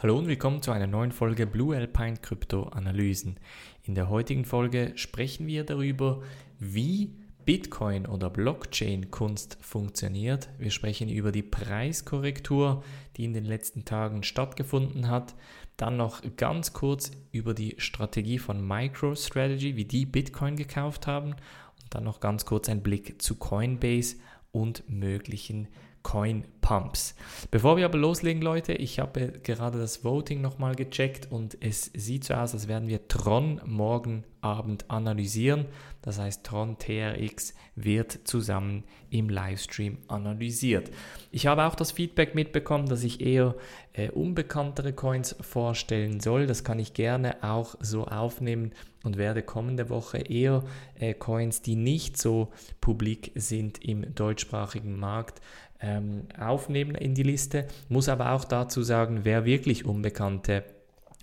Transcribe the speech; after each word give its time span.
Hallo 0.00 0.16
und 0.16 0.28
willkommen 0.28 0.62
zu 0.62 0.70
einer 0.70 0.86
neuen 0.86 1.10
Folge 1.10 1.44
Blue 1.44 1.76
Alpine 1.76 2.18
Krypto 2.18 2.68
Analysen. 2.68 3.40
In 3.82 3.96
der 3.96 4.08
heutigen 4.08 4.44
Folge 4.44 4.92
sprechen 4.94 5.48
wir 5.48 5.64
darüber, 5.64 6.22
wie 6.60 7.16
Bitcoin 7.44 8.06
oder 8.06 8.30
Blockchain 8.30 9.10
Kunst 9.10 9.58
funktioniert. 9.60 10.50
Wir 10.56 10.70
sprechen 10.70 11.08
über 11.08 11.32
die 11.32 11.42
Preiskorrektur, 11.42 12.84
die 13.16 13.24
in 13.24 13.32
den 13.32 13.44
letzten 13.44 13.84
Tagen 13.84 14.22
stattgefunden 14.22 15.08
hat. 15.08 15.34
Dann 15.76 15.96
noch 15.96 16.22
ganz 16.36 16.72
kurz 16.72 17.10
über 17.32 17.52
die 17.52 17.74
Strategie 17.78 18.38
von 18.38 18.64
MicroStrategy, 18.64 19.74
wie 19.74 19.84
die 19.84 20.06
Bitcoin 20.06 20.54
gekauft 20.54 21.08
haben. 21.08 21.32
Und 21.32 21.88
dann 21.90 22.04
noch 22.04 22.20
ganz 22.20 22.44
kurz 22.44 22.68
ein 22.68 22.84
Blick 22.84 23.20
zu 23.20 23.34
Coinbase 23.34 24.14
und 24.52 24.88
möglichen 24.88 25.66
Coin 26.02 26.44
Pumps. 26.60 27.14
Bevor 27.50 27.76
wir 27.76 27.84
aber 27.84 27.98
loslegen, 27.98 28.42
Leute, 28.42 28.72
ich 28.72 28.98
habe 28.98 29.40
gerade 29.42 29.78
das 29.78 30.04
Voting 30.04 30.40
nochmal 30.40 30.74
gecheckt 30.74 31.30
und 31.30 31.56
es 31.60 31.90
sieht 31.94 32.24
so 32.24 32.34
aus, 32.34 32.54
als 32.54 32.68
werden 32.68 32.88
wir 32.88 33.08
Tron 33.08 33.60
morgen 33.64 34.24
Abend 34.40 34.90
analysieren. 34.90 35.66
Das 36.02 36.18
heißt, 36.18 36.44
Tron 36.44 36.78
TRX 36.78 37.54
wird 37.74 38.12
zusammen 38.24 38.84
im 39.10 39.28
Livestream 39.28 39.98
analysiert. 40.08 40.90
Ich 41.30 41.46
habe 41.46 41.64
auch 41.64 41.74
das 41.74 41.92
Feedback 41.92 42.34
mitbekommen, 42.34 42.88
dass 42.88 43.02
ich 43.02 43.20
eher 43.20 43.54
äh, 43.92 44.10
unbekanntere 44.10 44.92
Coins 44.92 45.36
vorstellen 45.40 46.20
soll. 46.20 46.46
Das 46.46 46.64
kann 46.64 46.78
ich 46.78 46.94
gerne 46.94 47.42
auch 47.42 47.74
so 47.80 48.06
aufnehmen 48.06 48.72
und 49.04 49.16
werde 49.16 49.42
kommende 49.42 49.90
Woche 49.90 50.18
eher 50.18 50.64
äh, 50.94 51.14
Coins, 51.14 51.62
die 51.62 51.76
nicht 51.76 52.16
so 52.16 52.48
publik 52.80 53.32
sind 53.34 53.84
im 53.84 54.14
deutschsprachigen 54.14 54.98
Markt, 54.98 55.40
ähm, 55.80 56.26
aufnehmen 56.38 56.94
in 56.94 57.14
die 57.14 57.22
Liste. 57.22 57.66
Muss 57.88 58.08
aber 58.08 58.32
auch 58.32 58.44
dazu 58.44 58.82
sagen, 58.82 59.20
wer 59.22 59.44
wirklich 59.44 59.84
unbekannte 59.84 60.64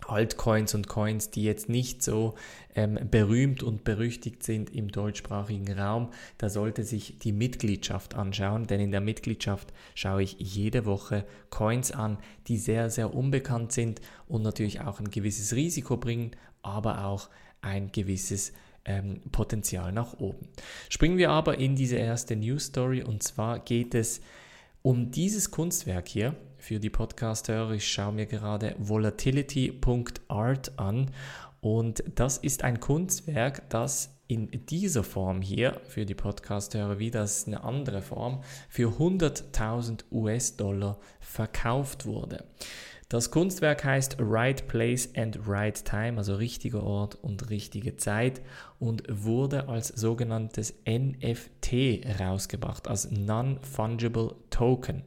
Altcoins 0.08 0.76
und 0.76 0.88
Coins, 0.88 1.32
die 1.32 1.44
jetzt 1.44 1.70
nicht 1.70 2.04
so 2.04 2.36
ähm, 2.76 3.00
berühmt 3.10 3.64
und 3.64 3.84
berüchtigt 3.84 4.44
sind 4.44 4.70
im 4.70 4.90
deutschsprachigen 4.90 5.78
Raum, 5.78 6.12
da 6.38 6.50
sollte 6.50 6.84
sich 6.84 7.18
die 7.20 7.32
Mitgliedschaft 7.32 8.14
anschauen, 8.14 8.68
denn 8.68 8.80
in 8.82 8.92
der 8.92 9.02
Mitgliedschaft 9.02 9.74
schaue 9.96 10.24
ich 10.24 10.36
jede 10.38 10.86
Woche 10.86 11.26
Coins 11.50 11.92
an, 11.92 12.18
die 12.48 12.58
sehr, 12.58 12.90
sehr 12.90 13.14
unbekannt 13.14 13.72
sind 13.72 14.02
und 14.28 14.44
natürlich 14.44 14.82
auch 14.82 15.00
ein 15.00 15.10
gewisses 15.10 15.56
Risiko 15.56 15.98
bringen, 15.98 16.32
aber 16.62 17.06
auch 17.06 17.30
ein 17.62 17.92
gewisses 17.92 18.54
ähm, 18.84 19.22
Potenzial 19.32 19.92
nach 19.92 20.20
oben. 20.20 20.48
Springen 20.90 21.18
wir 21.18 21.32
aber 21.32 21.58
in 21.58 21.76
diese 21.76 21.96
erste 21.96 22.36
News 22.36 22.66
Story 22.66 23.02
und 23.02 23.24
zwar 23.24 23.60
geht 23.60 23.96
es 23.96 24.22
dieses 25.10 25.50
Kunstwerk 25.50 26.08
hier, 26.08 26.36
für 26.60 26.80
die 26.80 26.92
Podcast-Hörer, 26.92 27.72
ich 27.72 27.88
schaue 27.88 28.14
mir 28.14 28.28
gerade 28.28 28.76
volatility.art 28.78 30.78
an 30.78 31.10
und 31.60 32.04
das 32.14 32.38
ist 32.38 32.64
ein 32.64 32.80
Kunstwerk, 32.80 33.68
das 33.72 34.16
in 34.28 34.48
dieser 34.68 35.04
Form 35.04 35.42
hier, 35.42 35.82
für 35.88 36.06
die 36.06 36.14
Podcast-Hörer 36.14 37.00
wie 37.00 37.10
das 37.10 37.48
eine 37.48 37.64
andere 37.64 38.04
Form, 38.04 38.44
für 38.70 38.90
100.000 38.90 40.04
US-Dollar 40.12 41.00
verkauft 41.20 42.06
wurde. 42.06 42.44
Das 43.08 43.30
Kunstwerk 43.30 43.84
heißt 43.84 44.18
Right 44.20 44.68
Place 44.68 45.10
and 45.16 45.40
Right 45.48 45.86
Time, 45.86 46.18
also 46.18 46.36
richtiger 46.36 46.82
Ort 46.82 47.16
und 47.16 47.52
richtige 47.52 47.98
Zeit 47.98 48.42
und 48.80 49.04
wurde 49.08 49.70
als 49.70 49.90
sogenanntes 49.90 50.74
NFT 50.88 52.04
herausgebracht, 52.04 52.88
als 52.88 53.12
Non-Fungible 53.12 54.36
Token. 54.50 55.04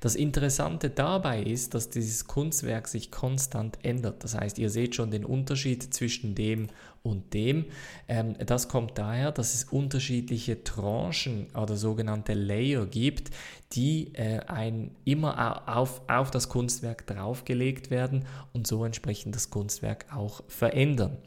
Das 0.00 0.14
Interessante 0.14 0.90
dabei 0.90 1.42
ist, 1.42 1.74
dass 1.74 1.88
dieses 1.88 2.26
Kunstwerk 2.26 2.86
sich 2.86 3.10
konstant 3.10 3.78
ändert. 3.82 4.22
Das 4.22 4.34
heißt, 4.38 4.58
ihr 4.58 4.70
seht 4.70 4.94
schon 4.94 5.10
den 5.10 5.24
Unterschied 5.24 5.94
zwischen 5.94 6.34
dem 6.34 6.68
und 7.04 7.34
dem. 7.34 7.66
Ähm, 8.08 8.34
das 8.44 8.68
kommt 8.68 8.98
daher, 8.98 9.30
dass 9.30 9.54
es 9.54 9.64
unterschiedliche 9.64 10.64
Tranchen 10.64 11.46
oder 11.54 11.76
sogenannte 11.76 12.32
Layer 12.32 12.86
gibt, 12.86 13.30
die 13.72 14.14
äh, 14.14 14.40
ein, 14.46 14.90
immer 15.04 15.68
auf, 15.68 16.00
auf 16.08 16.30
das 16.30 16.48
Kunstwerk 16.48 17.06
draufgelegt 17.06 17.90
werden 17.90 18.24
und 18.54 18.66
so 18.66 18.84
entsprechend 18.84 19.36
das 19.36 19.50
Kunstwerk 19.50 20.06
auch 20.14 20.42
verändern. 20.48 21.18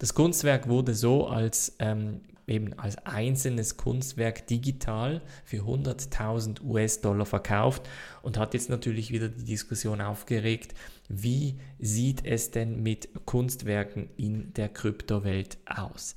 Das 0.00 0.14
Kunstwerk 0.14 0.68
wurde 0.68 0.94
so 0.94 1.28
als 1.28 1.76
ähm, 1.78 2.22
eben 2.48 2.76
als 2.78 2.98
einzelnes 3.06 3.76
Kunstwerk 3.76 4.48
digital 4.48 5.22
für 5.44 5.58
100.000 5.58 6.62
US-Dollar 6.64 7.24
verkauft 7.24 7.88
und 8.22 8.36
hat 8.36 8.54
jetzt 8.54 8.68
natürlich 8.68 9.12
wieder 9.12 9.28
die 9.28 9.44
Diskussion 9.44 10.00
aufgeregt, 10.00 10.74
wie 11.10 11.58
sieht 11.80 12.24
es 12.24 12.52
denn 12.52 12.82
mit 12.82 13.08
Kunstwerken 13.26 14.08
in 14.16 14.54
der 14.54 14.68
Kryptowelt 14.68 15.58
aus? 15.66 16.14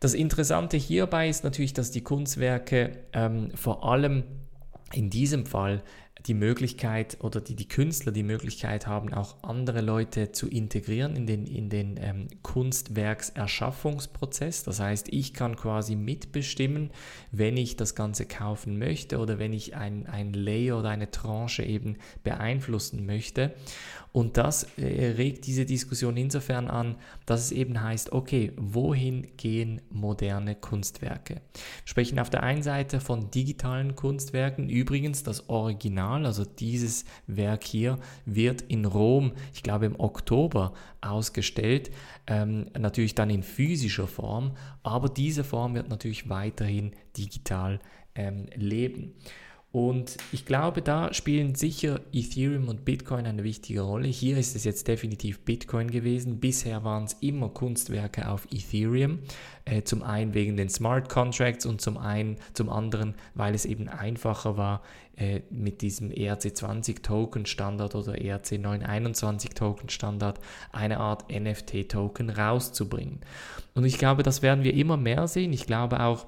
Das 0.00 0.14
Interessante 0.14 0.76
hierbei 0.76 1.28
ist 1.28 1.44
natürlich, 1.44 1.74
dass 1.74 1.90
die 1.90 2.02
Kunstwerke 2.02 3.04
ähm, 3.12 3.50
vor 3.54 3.84
allem 3.88 4.24
in 4.92 5.10
diesem 5.10 5.44
Fall 5.44 5.82
die 6.26 6.34
Möglichkeit 6.34 7.18
oder 7.20 7.40
die, 7.40 7.54
die 7.54 7.68
Künstler 7.68 8.10
die 8.12 8.22
Möglichkeit 8.22 8.86
haben, 8.86 9.12
auch 9.12 9.36
andere 9.42 9.82
Leute 9.82 10.32
zu 10.32 10.48
integrieren 10.48 11.16
in 11.16 11.26
den, 11.26 11.46
in 11.46 11.68
den 11.68 11.98
ähm, 12.00 12.28
Kunstwerkserschaffungsprozess. 12.42 14.62
Das 14.64 14.80
heißt, 14.80 15.08
ich 15.10 15.34
kann 15.34 15.54
quasi 15.56 15.96
mitbestimmen, 15.96 16.88
wenn 17.30 17.58
ich 17.58 17.76
das 17.76 17.94
Ganze 17.94 18.24
kaufen 18.24 18.78
möchte 18.78 19.18
oder 19.18 19.38
wenn 19.38 19.52
ich 19.52 19.76
ein, 19.76 20.06
ein 20.06 20.32
Layer 20.32 20.78
oder 20.78 20.88
eine 20.88 21.10
Tranche 21.10 21.62
eben 21.62 21.98
beeinflussen 22.22 23.04
möchte. 23.04 23.52
Und 24.14 24.36
das 24.36 24.62
äh, 24.78 25.14
regt 25.16 25.44
diese 25.48 25.66
Diskussion 25.66 26.16
insofern 26.16 26.68
an, 26.68 26.94
dass 27.26 27.40
es 27.40 27.50
eben 27.50 27.82
heißt, 27.82 28.12
okay, 28.12 28.52
wohin 28.56 29.26
gehen 29.36 29.80
moderne 29.90 30.54
Kunstwerke? 30.54 31.34
Wir 31.34 31.40
sprechen 31.84 32.20
auf 32.20 32.30
der 32.30 32.44
einen 32.44 32.62
Seite 32.62 33.00
von 33.00 33.32
digitalen 33.32 33.96
Kunstwerken. 33.96 34.68
Übrigens, 34.68 35.24
das 35.24 35.48
Original, 35.48 36.13
also 36.26 36.44
dieses 36.44 37.04
Werk 37.26 37.64
hier, 37.64 37.98
wird 38.26 38.62
in 38.62 38.84
Rom, 38.84 39.32
ich 39.52 39.62
glaube 39.62 39.86
im 39.86 39.98
Oktober, 39.98 40.72
ausgestellt. 41.00 41.90
Ähm, 42.26 42.66
natürlich 42.78 43.14
dann 43.14 43.30
in 43.30 43.42
physischer 43.42 44.06
Form, 44.06 44.52
aber 44.82 45.08
diese 45.08 45.44
Form 45.44 45.74
wird 45.74 45.88
natürlich 45.88 46.28
weiterhin 46.28 46.92
digital 47.16 47.80
ähm, 48.14 48.46
leben. 48.54 49.14
Und 49.74 50.18
ich 50.30 50.46
glaube, 50.46 50.82
da 50.82 51.12
spielen 51.12 51.56
sicher 51.56 52.00
Ethereum 52.12 52.68
und 52.68 52.84
Bitcoin 52.84 53.26
eine 53.26 53.42
wichtige 53.42 53.80
Rolle. 53.80 54.06
Hier 54.06 54.38
ist 54.38 54.54
es 54.54 54.62
jetzt 54.62 54.86
definitiv 54.86 55.40
Bitcoin 55.40 55.90
gewesen. 55.90 56.38
Bisher 56.38 56.84
waren 56.84 57.06
es 57.06 57.14
immer 57.14 57.48
Kunstwerke 57.48 58.28
auf 58.30 58.46
Ethereum. 58.52 59.18
Äh, 59.64 59.82
zum 59.82 60.04
einen 60.04 60.32
wegen 60.32 60.56
den 60.56 60.68
Smart 60.68 61.08
Contracts 61.08 61.66
und 61.66 61.80
zum, 61.80 61.98
einen, 61.98 62.36
zum 62.52 62.70
anderen, 62.70 63.16
weil 63.34 63.52
es 63.52 63.64
eben 63.64 63.88
einfacher 63.88 64.56
war, 64.56 64.80
äh, 65.16 65.40
mit 65.50 65.82
diesem 65.82 66.10
ERC20 66.10 67.02
Token 67.02 67.44
Standard 67.44 67.96
oder 67.96 68.16
ERC 68.16 68.60
921 68.60 69.54
Token 69.54 69.88
Standard 69.88 70.38
eine 70.70 71.00
Art 71.00 71.32
NFT 71.32 71.88
Token 71.88 72.30
rauszubringen. 72.30 73.18
Und 73.74 73.84
ich 73.84 73.98
glaube, 73.98 74.22
das 74.22 74.40
werden 74.40 74.62
wir 74.62 74.74
immer 74.74 74.96
mehr 74.96 75.26
sehen. 75.26 75.52
Ich 75.52 75.66
glaube 75.66 75.98
auch, 75.98 76.26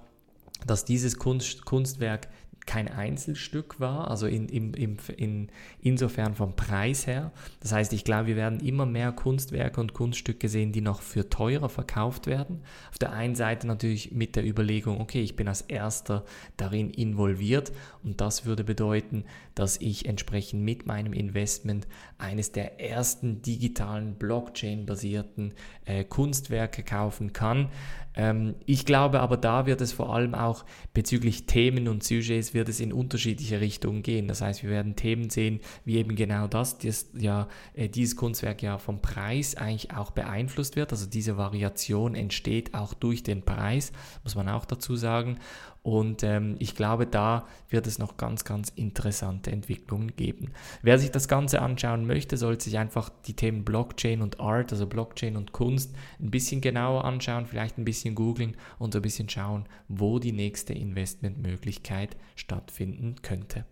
dass 0.66 0.84
dieses 0.84 1.18
Kunst, 1.18 1.64
Kunstwerk 1.64 2.26
kein 2.66 2.88
Einzelstück 2.88 3.78
war, 3.78 4.10
also 4.10 4.26
in, 4.26 4.48
in, 4.48 4.74
in, 4.74 4.98
in, 5.16 5.48
insofern 5.80 6.34
vom 6.34 6.56
Preis 6.56 7.06
her. 7.06 7.30
Das 7.60 7.72
heißt, 7.72 7.92
ich 7.92 8.02
glaube, 8.02 8.26
wir 8.26 8.36
werden 8.36 8.60
immer 8.60 8.86
mehr 8.86 9.12
Kunstwerke 9.12 9.80
und 9.80 9.94
Kunststücke 9.94 10.48
sehen, 10.48 10.72
die 10.72 10.80
noch 10.80 11.00
für 11.00 11.30
teurer 11.30 11.68
verkauft 11.68 12.26
werden. 12.26 12.62
Auf 12.90 12.98
der 12.98 13.12
einen 13.12 13.36
Seite 13.36 13.68
natürlich 13.68 14.10
mit 14.12 14.34
der 14.34 14.44
Überlegung, 14.44 15.00
okay, 15.00 15.22
ich 15.22 15.36
bin 15.36 15.46
als 15.46 15.62
erster 15.62 16.24
darin 16.56 16.90
involviert 16.90 17.72
und 18.02 18.20
das 18.20 18.44
würde 18.44 18.64
bedeuten, 18.64 19.24
dass 19.54 19.80
ich 19.80 20.06
entsprechend 20.06 20.62
mit 20.62 20.86
meinem 20.86 21.12
Investment 21.12 21.86
eines 22.18 22.50
der 22.52 22.80
ersten 22.80 23.42
digitalen 23.42 24.14
Blockchain-basierten 24.14 25.54
äh, 25.84 26.04
Kunstwerke 26.04 26.82
kaufen 26.82 27.32
kann. 27.32 27.68
Ähm, 28.16 28.54
ich 28.64 28.86
glaube 28.86 29.20
aber, 29.20 29.36
da 29.36 29.66
wird 29.66 29.80
es 29.80 29.92
vor 29.92 30.14
allem 30.14 30.34
auch 30.34 30.64
bezüglich 30.94 31.46
Themen 31.46 31.86
und 31.86 32.02
Sujets 32.02 32.54
wird 32.56 32.68
es 32.68 32.80
in 32.80 32.92
unterschiedliche 32.92 33.60
Richtungen 33.60 34.02
gehen. 34.02 34.26
Das 34.26 34.40
heißt, 34.40 34.64
wir 34.64 34.70
werden 34.70 34.96
Themen 34.96 35.30
sehen, 35.30 35.60
wie 35.84 35.98
eben 35.98 36.16
genau 36.16 36.48
das, 36.48 36.78
dass 36.78 37.06
ja 37.16 37.46
äh, 37.74 37.88
dieses 37.88 38.16
Kunstwerk 38.16 38.62
ja 38.62 38.78
vom 38.78 39.00
Preis 39.00 39.54
eigentlich 39.54 39.92
auch 39.94 40.10
beeinflusst 40.10 40.74
wird. 40.74 40.90
Also 40.90 41.06
diese 41.06 41.36
Variation 41.36 42.16
entsteht 42.16 42.74
auch 42.74 42.94
durch 42.94 43.22
den 43.22 43.42
Preis, 43.42 43.92
muss 44.24 44.34
man 44.34 44.48
auch 44.48 44.64
dazu 44.64 44.96
sagen. 44.96 45.38
Und 45.86 46.24
ähm, 46.24 46.56
ich 46.58 46.74
glaube, 46.74 47.06
da 47.06 47.46
wird 47.68 47.86
es 47.86 48.00
noch 48.00 48.16
ganz, 48.16 48.42
ganz 48.42 48.70
interessante 48.74 49.52
Entwicklungen 49.52 50.16
geben. 50.16 50.50
Wer 50.82 50.98
sich 50.98 51.12
das 51.12 51.28
Ganze 51.28 51.62
anschauen 51.62 52.08
möchte, 52.08 52.36
sollte 52.36 52.64
sich 52.64 52.76
einfach 52.76 53.08
die 53.28 53.34
Themen 53.34 53.64
Blockchain 53.64 54.20
und 54.20 54.40
Art, 54.40 54.72
also 54.72 54.88
Blockchain 54.88 55.36
und 55.36 55.52
Kunst, 55.52 55.94
ein 56.18 56.32
bisschen 56.32 56.60
genauer 56.60 57.04
anschauen, 57.04 57.46
vielleicht 57.46 57.78
ein 57.78 57.84
bisschen 57.84 58.16
googeln 58.16 58.56
und 58.80 58.96
ein 58.96 59.02
bisschen 59.02 59.28
schauen, 59.28 59.66
wo 59.86 60.18
die 60.18 60.32
nächste 60.32 60.72
Investmentmöglichkeit 60.72 62.16
stattfinden 62.46 63.16
könnte. 63.22 63.64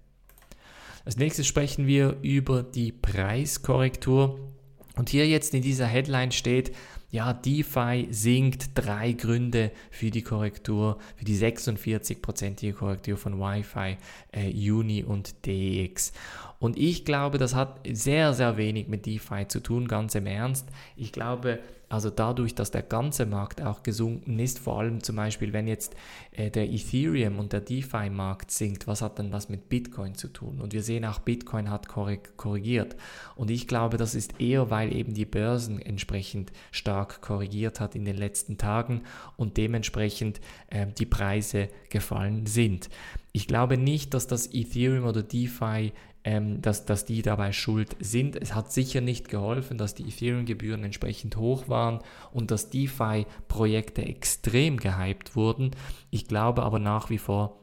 Als 1.05 1.17
nächstes 1.17 1.47
sprechen 1.47 1.87
wir 1.87 2.17
über 2.23 2.63
die 2.63 2.91
Preiskorrektur. 2.91 4.53
Und 4.97 5.09
hier 5.09 5.29
jetzt 5.29 5.55
in 5.55 5.63
dieser 5.63 5.87
Headline 5.87 6.33
steht, 6.33 6.75
ja, 7.15 7.33
DeFi 7.33 8.09
sinkt 8.11 8.71
drei 8.75 9.13
Gründe 9.13 9.71
für 9.93 10.11
die 10.11 10.23
Korrektur, 10.23 10.99
für 11.15 11.25
die 11.25 11.37
46-prozentige 11.37 12.73
Korrektur 12.73 13.17
von 13.17 13.39
Wi-Fi, 13.39 13.99
äh, 14.33 14.71
Uni 14.73 15.05
und 15.05 15.47
DEX. 15.47 16.13
Und 16.59 16.77
ich 16.77 17.05
glaube, 17.05 17.39
das 17.39 17.55
hat 17.55 17.79
sehr, 17.89 18.35
sehr 18.35 18.57
wenig 18.57 18.89
mit 18.89 19.07
DeFi 19.07 19.47
zu 19.47 19.61
tun, 19.61 19.87
ganz 19.87 20.17
im 20.17 20.27
Ernst. 20.27 20.67
Ich 20.97 21.13
glaube, 21.13 21.61
also 21.89 22.11
dadurch, 22.11 22.55
dass 22.55 22.71
der 22.71 22.83
ganze 22.83 23.27
Markt 23.27 23.63
auch 23.63 23.83
gesunken 23.83 24.39
ist, 24.39 24.59
vor 24.59 24.81
allem 24.81 25.03
zum 25.03 25.17
Beispiel, 25.17 25.53
wenn 25.53 25.69
jetzt 25.69 25.95
äh, 26.33 26.51
der 26.51 26.69
Ethereum 26.69 27.39
und 27.39 27.53
der 27.53 27.61
DeFi-Markt 27.61 28.51
sinkt, 28.51 28.87
was 28.87 29.03
hat 29.03 29.19
denn 29.19 29.31
das 29.31 29.49
mit 29.49 29.69
Bitcoin 29.69 30.15
zu 30.15 30.29
tun? 30.29 30.61
Und 30.61 30.73
wir 30.73 30.83
sehen 30.83 31.05
auch, 31.05 31.21
Bitcoin 31.21 31.71
hat 31.71 31.87
korrigiert. 31.89 32.97
Und 33.37 33.51
ich 33.51 33.69
glaube, 33.69 33.97
das 33.97 34.15
ist 34.15 34.41
eher, 34.41 34.71
weil 34.71 34.93
eben 34.93 35.15
die 35.15 35.25
Börsen 35.25 35.81
entsprechend 35.81 36.51
stark 36.73 37.04
korrigiert 37.05 37.81
hat 37.81 37.95
in 37.95 38.05
den 38.05 38.17
letzten 38.17 38.59
Tagen 38.59 39.03
und 39.37 39.57
dementsprechend 39.57 40.41
äh, 40.69 40.87
die 40.87 41.07
Preise 41.07 41.69
gefallen 41.91 42.47
sind. 42.47 42.89
Ich 43.33 43.47
glaube 43.47 43.77
nicht, 43.77 44.15
dass 44.15 44.27
das 44.27 44.53
Ethereum 44.53 45.05
oder 45.05 45.23
DeFi 45.23 45.93
ähm, 46.25 46.63
dass, 46.63 46.87
dass 46.87 47.05
die 47.05 47.21
dabei 47.21 47.53
schuld 47.53 47.97
sind. 48.01 48.37
Es 48.37 48.55
hat 48.55 48.73
sicher 48.73 49.03
nicht 49.03 49.29
geholfen, 49.29 49.77
dass 49.77 49.95
die 49.95 50.05
Ethereum-Gebühren 50.05 50.83
entsprechend 50.83 51.37
hoch 51.37 51.69
waren 51.69 52.01
und 52.33 52.51
dass 52.51 52.71
DeFi-Projekte 52.71 54.03
extrem 54.03 54.79
gehypt 54.79 55.37
wurden. 55.37 55.73
Ich 56.11 56.27
glaube 56.27 56.63
aber 56.63 56.79
nach 56.79 57.11
wie 57.11 57.19
vor, 57.19 57.59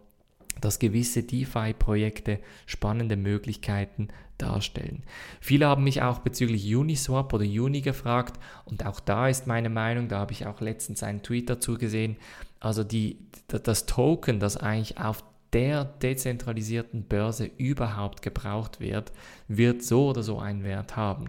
dass 0.62 0.78
gewisse 0.78 1.24
DeFi-Projekte 1.24 2.40
spannende 2.68 3.18
Möglichkeiten 3.18 4.10
darstellen. 4.42 5.04
Viele 5.40 5.68
haben 5.68 5.84
mich 5.84 6.02
auch 6.02 6.20
bezüglich 6.20 6.76
Uniswap 6.76 7.34
oder 7.34 7.46
Uni 7.46 7.82
gefragt 7.82 8.40
und 8.66 8.86
auch 8.86 9.00
da 9.00 9.28
ist 9.28 9.48
meine 9.48 9.70
Meinung, 9.70 10.08
da 10.08 10.20
habe 10.20 10.34
ich 10.34 10.46
auch 10.46 10.62
letztens 10.62 11.04
einen 11.04 11.24
Tweet 11.24 11.50
dazu 11.50 11.78
gesehen, 11.78 12.18
also 12.60 12.84
die, 12.84 13.18
das 13.48 13.86
Token, 13.86 14.40
das 14.40 14.58
eigentlich 14.58 15.00
auf 15.00 15.24
der 15.54 15.84
dezentralisierten 15.84 17.04
Börse 17.04 17.50
überhaupt 17.58 18.22
gebraucht 18.22 18.80
wird, 18.80 19.12
wird 19.48 19.84
so 19.84 20.10
oder 20.10 20.24
so 20.24 20.40
einen 20.40 20.64
Wert 20.64 20.96
haben. 20.96 21.26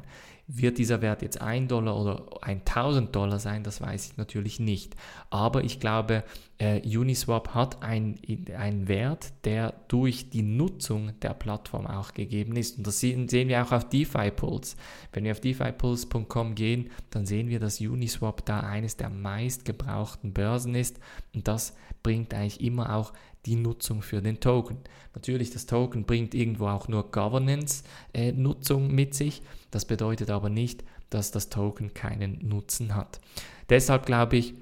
Wird 0.49 0.79
dieser 0.79 1.00
Wert 1.03 1.23
jetzt 1.23 1.41
1 1.41 1.69
Dollar 1.69 1.99
oder 1.99 2.25
1000 2.43 3.15
Dollar 3.15 3.39
sein, 3.39 3.62
das 3.62 3.81
weiß 3.81 4.11
ich 4.11 4.17
natürlich 4.17 4.61
nicht. 4.61 4.97
Aber 5.31 5.65
ich 5.65 5.81
glaube, 5.81 6.25
äh, 6.59 6.81
Uniswap 6.85 7.55
hat 7.55 7.83
einen 7.83 8.89
Wert, 8.89 9.33
der 9.44 9.75
durch 9.89 10.31
die 10.31 10.43
Nutzung 10.43 11.19
der 11.21 11.35
Plattform 11.35 11.87
auch 11.87 12.12
gegeben 12.12 12.56
ist. 12.56 12.79
Und 12.79 12.87
das 12.87 13.00
sehen, 13.00 13.29
sehen 13.29 13.49
wir 13.49 13.65
auch 13.65 13.73
auf 13.73 13.89
DeFi-Pools. 13.89 14.77
Wenn 15.12 15.25
wir 15.25 15.33
auf 15.33 15.41
defipools.com 15.41 16.55
gehen, 16.55 16.91
dann 17.11 17.25
sehen 17.25 17.49
wir, 17.49 17.61
dass 17.61 17.81
Uniswap 17.81 18.44
da 18.44 18.61
eines 18.61 18.97
der 18.97 19.11
meistgebrauchten 19.11 20.33
Börsen 20.33 20.75
ist. 20.75 21.00
Und 21.35 21.49
das 21.49 21.75
bringt 22.03 22.35
eigentlich 22.35 22.61
immer 22.61 22.94
auch 22.97 23.12
die 23.47 23.56
Nutzung 23.56 24.03
für 24.03 24.23
den 24.23 24.41
Token. 24.41 24.79
Natürlich, 25.15 25.50
das 25.50 25.67
Token 25.67 26.05
bringt 26.05 26.35
irgendwo 26.35 26.69
auch 26.69 26.89
nur 26.89 27.11
Governance-Nutzung 27.11 28.91
äh, 28.91 28.93
mit 28.93 29.15
sich. 29.15 29.43
Das 29.71 29.85
bedeutet 29.85 30.31
aber 30.31 30.49
nicht, 30.49 30.85
dass 31.11 31.31
das 31.31 31.49
Token 31.49 31.93
keinen 31.94 32.49
Nutzen 32.49 32.94
hat. 32.94 33.21
Deshalb 33.69 34.06
glaube 34.06 34.37
ich, 34.37 34.55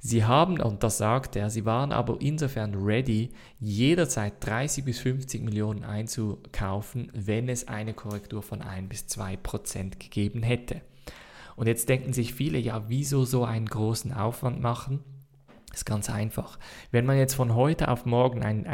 Sie 0.05 0.25
haben, 0.25 0.59
und 0.59 0.83
das 0.83 0.97
sagt 0.97 1.37
er, 1.37 1.49
sie 1.49 1.63
waren 1.63 1.93
aber 1.93 2.17
insofern 2.19 2.75
ready, 2.75 3.29
jederzeit 3.59 4.33
30 4.41 4.83
bis 4.83 4.99
50 4.99 5.41
Millionen 5.41 5.85
einzukaufen, 5.85 7.09
wenn 7.13 7.47
es 7.47 7.69
eine 7.69 7.93
Korrektur 7.93 8.43
von 8.43 8.61
1 8.61 8.89
bis 8.89 9.07
2 9.07 9.37
Prozent 9.37 10.01
gegeben 10.01 10.43
hätte. 10.43 10.81
Und 11.55 11.67
jetzt 11.67 11.87
denken 11.87 12.11
sich 12.11 12.33
viele, 12.33 12.57
ja, 12.57 12.89
wieso 12.89 13.23
so 13.23 13.45
einen 13.45 13.67
großen 13.67 14.11
Aufwand 14.11 14.59
machen? 14.59 14.99
Ist 15.73 15.85
ganz 15.85 16.09
einfach. 16.09 16.59
Wenn 16.91 17.05
man 17.05 17.17
jetzt 17.17 17.33
von 17.33 17.55
heute 17.55 17.89
auf 17.89 18.05
morgen 18.05 18.43
einen 18.43 18.65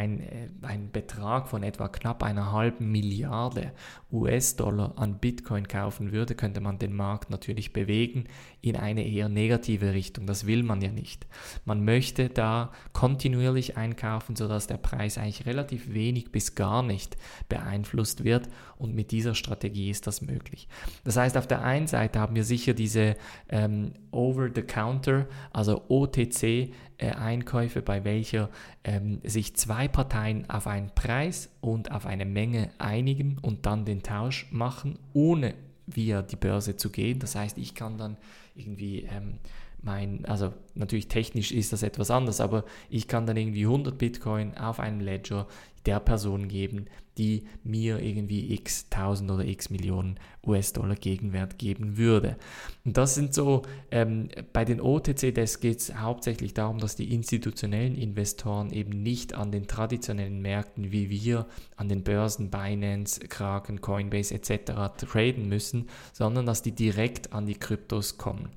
ein 0.61 0.91
Betrag 0.91 1.47
von 1.47 1.63
etwa 1.63 1.87
knapp 1.87 2.23
einer 2.23 2.51
halben 2.51 2.91
Milliarde 2.91 3.71
US-Dollar 4.11 4.93
an 4.97 5.19
Bitcoin 5.19 5.67
kaufen 5.67 6.11
würde, 6.11 6.35
könnte 6.35 6.61
man 6.61 6.79
den 6.79 6.93
Markt 6.93 7.29
natürlich 7.29 7.73
bewegen 7.73 8.25
in 8.61 8.75
eine 8.75 9.07
eher 9.07 9.29
negative 9.29 9.93
Richtung. 9.93 10.25
Das 10.25 10.45
will 10.45 10.63
man 10.63 10.81
ja 10.81 10.91
nicht. 10.91 11.27
Man 11.63 11.85
möchte 11.85 12.29
da 12.29 12.71
kontinuierlich 12.91 13.77
einkaufen, 13.77 14.35
sodass 14.35 14.67
der 14.67 14.77
Preis 14.77 15.17
eigentlich 15.17 15.45
relativ 15.45 15.93
wenig 15.93 16.31
bis 16.31 16.55
gar 16.55 16.83
nicht 16.83 17.17
beeinflusst 17.47 18.23
wird 18.23 18.49
und 18.77 18.95
mit 18.95 19.11
dieser 19.11 19.35
Strategie 19.35 19.89
ist 19.89 20.07
das 20.07 20.21
möglich. 20.21 20.67
Das 21.03 21.17
heißt, 21.17 21.37
auf 21.37 21.47
der 21.47 21.63
einen 21.63 21.87
Seite 21.87 22.19
haben 22.19 22.35
wir 22.35 22.43
sicher 22.43 22.73
diese 22.73 23.15
ähm, 23.49 23.93
Over-the-Counter, 24.11 25.27
also 25.51 25.83
OTC, 25.87 26.71
äh, 26.99 27.11
Einkäufe, 27.11 27.81
bei 27.81 28.03
welcher 28.03 28.49
ähm, 28.83 29.21
sich 29.23 29.55
zwei 29.55 29.87
Parteien 29.87 30.49
auf 30.49 30.67
einen 30.67 30.93
Preis 30.93 31.49
und 31.61 31.91
auf 31.91 32.05
eine 32.05 32.25
Menge 32.25 32.69
einigen 32.77 33.37
und 33.41 33.65
dann 33.65 33.85
den 33.85 34.03
Tausch 34.03 34.47
machen, 34.51 34.99
ohne 35.13 35.55
via 35.87 36.21
die 36.21 36.35
Börse 36.35 36.77
zu 36.77 36.91
gehen. 36.91 37.19
Das 37.19 37.35
heißt, 37.35 37.57
ich 37.57 37.73
kann 37.73 37.97
dann 37.97 38.17
irgendwie 38.55 39.07
ähm, 39.09 39.39
mein, 39.81 40.25
also 40.25 40.53
natürlich 40.75 41.07
technisch 41.07 41.51
ist 41.51 41.71
das 41.73 41.83
etwas 41.83 42.11
anders, 42.11 42.41
aber 42.41 42.65
ich 42.89 43.07
kann 43.07 43.25
dann 43.25 43.37
irgendwie 43.37 43.65
100 43.65 43.97
Bitcoin 43.97 44.57
auf 44.57 44.79
einem 44.79 44.99
Ledger 44.99 45.47
der 45.85 45.99
Person 45.99 46.47
geben, 46.47 46.87
die 47.17 47.47
mir 47.63 47.99
irgendwie 47.99 48.53
x 48.53 48.89
tausend 48.89 49.29
oder 49.29 49.43
x 49.43 49.69
Millionen 49.69 50.19
US-Dollar 50.45 50.95
Gegenwert 50.95 51.57
geben 51.57 51.97
würde. 51.97 52.37
Und 52.85 52.95
das 52.95 53.15
sind 53.15 53.33
so, 53.33 53.63
ähm, 53.91 54.29
bei 54.53 54.63
den 54.63 54.79
OTC-Desks 54.79 55.59
geht 55.59 55.79
es 55.79 55.95
hauptsächlich 55.95 56.53
darum, 56.53 56.79
dass 56.79 56.95
die 56.95 57.13
institutionellen 57.13 57.95
Investoren 57.95 58.71
eben 58.71 59.03
nicht 59.03 59.33
an 59.33 59.51
den 59.51 59.67
traditionellen 59.67 60.41
Märkten 60.41 60.91
wie 60.91 61.09
wir, 61.09 61.45
an 61.75 61.89
den 61.89 62.03
Börsen, 62.03 62.49
Binance, 62.49 63.19
Kraken, 63.27 63.81
Coinbase 63.81 64.33
etc. 64.35 64.95
traden 64.97 65.49
müssen, 65.49 65.89
sondern 66.13 66.45
dass 66.45 66.61
die 66.61 66.73
direkt 66.73 67.33
an 67.33 67.45
die 67.45 67.55
Kryptos 67.55 68.17
kommen. 68.17 68.49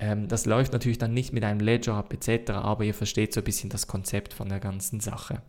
Ähm, 0.00 0.26
das 0.26 0.46
läuft 0.46 0.72
natürlich 0.72 0.98
dann 0.98 1.14
nicht 1.14 1.32
mit 1.32 1.44
einem 1.44 1.60
Ledger 1.60 1.94
ab 1.94 2.12
etc., 2.12 2.50
aber 2.52 2.84
ihr 2.84 2.94
versteht 2.94 3.32
so 3.32 3.40
ein 3.40 3.44
bisschen 3.44 3.70
das 3.70 3.86
Konzept 3.86 4.32
von 4.32 4.48
der 4.48 4.58
ganzen 4.58 4.98
Sache. 4.98 5.42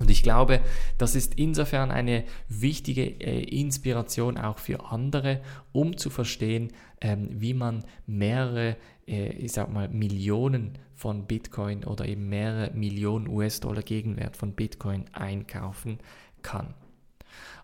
Und 0.00 0.10
ich 0.10 0.22
glaube, 0.22 0.60
das 0.96 1.14
ist 1.14 1.34
insofern 1.34 1.90
eine 1.90 2.24
wichtige 2.48 3.02
äh, 3.02 3.42
Inspiration 3.42 4.36
auch 4.36 4.58
für 4.58 4.90
andere, 4.90 5.40
um 5.72 5.96
zu 5.96 6.10
verstehen, 6.10 6.72
ähm, 7.00 7.28
wie 7.32 7.54
man 7.54 7.84
mehrere, 8.06 8.76
äh, 9.06 9.30
ich 9.30 9.52
sag 9.52 9.72
mal, 9.72 9.88
Millionen 9.88 10.78
von 10.94 11.26
Bitcoin 11.26 11.84
oder 11.84 12.06
eben 12.06 12.28
mehrere 12.28 12.72
Millionen 12.74 13.28
US-Dollar 13.28 13.82
Gegenwert 13.82 14.36
von 14.36 14.52
Bitcoin 14.52 15.04
einkaufen 15.12 15.98
kann. 16.42 16.74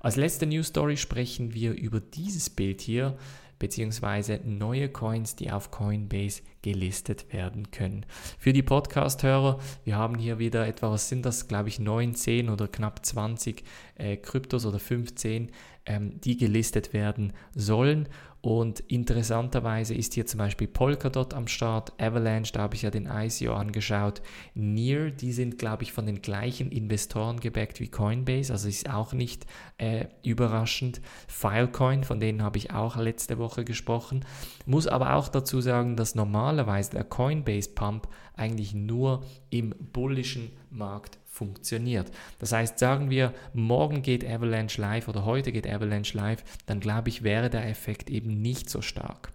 Als 0.01 0.17
letzte 0.17 0.47
News 0.47 0.69
Story 0.69 0.97
sprechen 0.97 1.55
wir 1.55 1.73
über 1.73 2.01
dieses 2.01 2.51
Bild 2.51 2.81
hier 2.81 3.17
beziehungsweise 3.65 4.41
neue 4.45 4.91
Coins, 4.91 5.37
die 5.37 5.51
auf 5.51 5.71
Coinbase 5.71 6.43
gelistet 6.61 7.33
werden 7.33 7.71
können. 7.71 8.05
Für 8.39 8.53
die 8.53 8.63
Podcast-Hörer, 8.63 9.59
wir 9.85 9.97
haben 9.97 10.19
hier 10.19 10.39
wieder 10.39 10.67
etwa, 10.67 10.91
was 10.91 11.09
sind 11.09 11.25
das, 11.25 11.49
glaube 11.49 11.71
ich, 11.71 11.79
9, 11.79 12.15
10 12.15 12.51
oder 12.51 12.69
knapp 12.69 13.07
20 13.07 13.65
äh, 13.95 14.19
Kryptos 14.19 14.67
oder 14.67 14.79
15, 14.79 15.51
ähm, 15.87 16.21
die 16.21 16.37
gelistet 16.37 16.93
werden 16.93 17.33
sollen. 17.55 18.09
Und 18.45 18.81
interessanterweise 18.81 19.95
ist 19.95 20.13
hier 20.13 20.27
zum 20.27 20.37
Beispiel 20.37 20.69
Polkadot 20.69 21.33
am 21.33 21.49
Start, 21.49 21.95
Avalanche, 21.99 22.53
da 22.53 22.61
habe 22.61 22.75
ich 22.75 22.83
ja 22.83 22.91
den 22.91 23.07
ICO 23.11 23.55
angeschaut, 23.55 24.21
Near, 24.53 25.11
die 25.11 25.33
sind, 25.33 25.59
glaube 25.59 25.83
ich, 25.83 25.95
von 25.95 26.05
den 26.05 26.21
gleichen 26.21 26.71
Investoren 26.71 27.41
gebackt 27.41 27.81
wie 27.81 27.89
Coinbase, 27.89 28.53
also 28.53 28.69
ist 28.69 28.91
auch 28.91 29.15
nicht 29.15 29.47
äh, 29.79 30.09
überraschend. 30.23 31.01
Filecoin, 31.27 32.05
von 32.05 32.21
denen 32.21 32.43
habe 32.43 32.59
ich 32.59 32.71
auch 32.71 32.99
letzte 32.99 33.39
Woche 33.39 33.65
gesprochen. 33.65 34.27
Muss 34.67 34.87
aber 34.87 35.15
auch 35.15 35.29
dazu 35.29 35.63
sagen, 35.63 35.97
dass 35.97 36.15
normalerweise 36.15 36.91
der 36.91 37.05
Coinbase 37.05 37.71
Pump 37.71 38.09
eigentlich 38.37 38.75
nur 38.75 39.25
im 39.49 39.71
bullischen 39.71 40.51
Markt 40.75 41.19
funktioniert. 41.27 42.11
Das 42.39 42.53
heißt, 42.53 42.79
sagen 42.79 43.11
wir, 43.11 43.33
morgen 43.53 44.03
geht 44.03 44.25
Avalanche 44.25 44.81
live 44.81 45.09
oder 45.09 45.25
heute 45.25 45.53
geht 45.53 45.69
Avalanche 45.69 46.17
live, 46.17 46.45
dann 46.67 46.81
glaube 46.81 47.09
ich, 47.09 47.23
wäre 47.23 47.51
der 47.51 47.69
Effekt 47.69 48.11
eben 48.11 48.41
nicht 48.41 48.71
so 48.71 48.83
stark. 48.83 49.33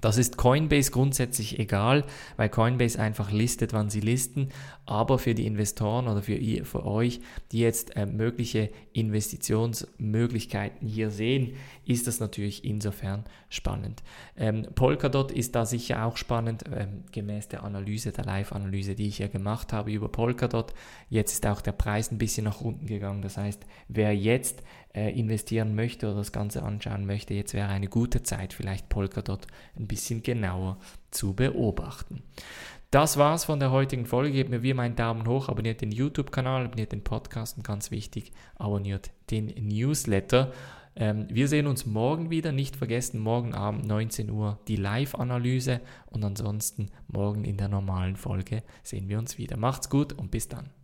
Das 0.00 0.18
ist 0.18 0.36
Coinbase 0.36 0.90
grundsätzlich 0.90 1.58
egal, 1.58 2.04
weil 2.36 2.48
Coinbase 2.48 2.98
einfach 2.98 3.30
listet, 3.30 3.72
wann 3.72 3.90
sie 3.90 4.00
listen. 4.00 4.50
Aber 4.84 5.18
für 5.18 5.34
die 5.34 5.46
Investoren 5.46 6.06
oder 6.06 6.22
für, 6.22 6.38
für 6.64 6.86
euch, 6.86 7.20
die 7.50 7.58
jetzt 7.58 7.96
äh, 7.96 8.06
mögliche 8.06 8.70
Investitionsmöglichkeiten 8.92 10.86
hier 10.86 11.10
sehen, 11.10 11.54
ist 11.84 12.06
das 12.06 12.20
natürlich 12.20 12.64
insofern 12.64 13.24
spannend. 13.48 14.02
Ähm, 14.36 14.66
Polkadot 14.74 15.32
ist 15.32 15.54
da 15.54 15.66
sicher 15.66 16.04
auch 16.04 16.16
spannend, 16.16 16.64
ähm, 16.72 17.04
gemäß 17.10 17.48
der 17.48 17.64
Analyse, 17.64 18.12
der 18.12 18.24
Live-Analyse, 18.24 18.94
die 18.94 19.08
ich 19.08 19.18
ja 19.18 19.28
gemacht 19.28 19.72
habe 19.72 19.90
über 19.90 20.08
Polkadot. 20.08 20.72
Jetzt 21.08 21.32
ist 21.32 21.46
auch 21.46 21.60
der 21.60 21.72
Preis 21.72 22.12
ein 22.12 22.18
bisschen 22.18 22.44
nach 22.44 22.60
unten 22.60 22.86
gegangen. 22.86 23.22
Das 23.22 23.36
heißt, 23.36 23.64
wer 23.88 24.14
jetzt 24.14 24.62
investieren 25.00 25.74
möchte 25.74 26.06
oder 26.06 26.16
das 26.16 26.32
Ganze 26.32 26.62
anschauen 26.62 27.06
möchte, 27.06 27.34
jetzt 27.34 27.54
wäre 27.54 27.68
eine 27.68 27.88
gute 27.88 28.22
Zeit, 28.22 28.52
vielleicht 28.52 28.88
Polkadot 28.88 29.46
ein 29.78 29.86
bisschen 29.86 30.22
genauer 30.22 30.78
zu 31.10 31.34
beobachten. 31.34 32.22
Das 32.90 33.16
war's 33.16 33.44
von 33.44 33.60
der 33.60 33.72
heutigen 33.72 34.06
Folge. 34.06 34.32
Gebt 34.32 34.50
mir 34.50 34.62
wie 34.62 34.72
meinen 34.72 34.96
Daumen 34.96 35.26
hoch, 35.26 35.48
abonniert 35.48 35.80
den 35.80 35.90
YouTube-Kanal, 35.90 36.64
abonniert 36.64 36.92
den 36.92 37.02
Podcast 37.02 37.56
und 37.56 37.66
ganz 37.66 37.90
wichtig, 37.90 38.32
abonniert 38.54 39.10
den 39.30 39.48
Newsletter. 39.48 40.52
Ähm, 40.94 41.26
wir 41.28 41.48
sehen 41.48 41.66
uns 41.66 41.84
morgen 41.84 42.30
wieder. 42.30 42.52
Nicht 42.52 42.76
vergessen, 42.76 43.20
morgen 43.20 43.54
Abend 43.54 43.86
19 43.86 44.30
Uhr 44.30 44.58
die 44.66 44.76
Live-Analyse 44.76 45.80
und 46.06 46.24
ansonsten 46.24 46.88
morgen 47.08 47.44
in 47.44 47.58
der 47.58 47.68
normalen 47.68 48.16
Folge 48.16 48.62
sehen 48.82 49.08
wir 49.08 49.18
uns 49.18 49.36
wieder. 49.36 49.56
Macht's 49.56 49.90
gut 49.90 50.12
und 50.12 50.30
bis 50.30 50.48
dann. 50.48 50.75